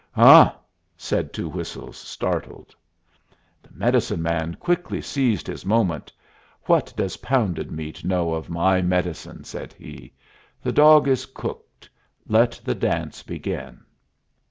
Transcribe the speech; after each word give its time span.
"Huh!" 0.15 0.51
said 0.97 1.31
Two 1.31 1.47
Whistles, 1.47 1.95
startled. 1.95 2.73
The 3.61 3.69
medicine 3.71 4.23
man 4.23 4.55
quickly 4.55 4.99
seized 4.99 5.45
his 5.45 5.63
moment. 5.63 6.11
"What 6.63 6.91
does 6.97 7.17
Pounded 7.17 7.71
Meat 7.71 8.03
know 8.03 8.33
of 8.33 8.49
my 8.49 8.81
medicine?" 8.81 9.43
said 9.43 9.73
he. 9.73 10.11
"The 10.63 10.71
dog 10.71 11.07
is 11.07 11.27
cooked. 11.27 11.87
Let 12.27 12.59
the 12.65 12.73
dance 12.73 13.21
begin." 13.21 13.83